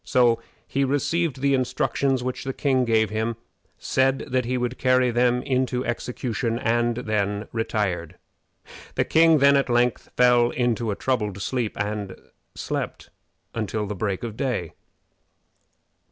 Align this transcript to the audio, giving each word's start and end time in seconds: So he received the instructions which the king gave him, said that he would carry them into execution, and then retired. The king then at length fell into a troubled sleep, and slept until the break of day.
So 0.03 0.41
he 0.67 0.83
received 0.83 1.41
the 1.41 1.53
instructions 1.53 2.23
which 2.23 2.43
the 2.43 2.53
king 2.53 2.85
gave 2.85 3.11
him, 3.11 3.35
said 3.77 4.25
that 4.31 4.45
he 4.45 4.57
would 4.57 4.79
carry 4.79 5.11
them 5.11 5.43
into 5.43 5.85
execution, 5.85 6.57
and 6.57 6.95
then 6.97 7.47
retired. 7.51 8.15
The 8.95 9.03
king 9.05 9.37
then 9.37 9.55
at 9.55 9.69
length 9.69 10.09
fell 10.17 10.49
into 10.49 10.89
a 10.89 10.95
troubled 10.95 11.39
sleep, 11.39 11.79
and 11.79 12.15
slept 12.55 13.11
until 13.53 13.85
the 13.85 13.93
break 13.93 14.23
of 14.23 14.35
day. 14.35 14.73